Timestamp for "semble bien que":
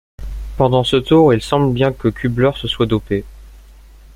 1.43-2.07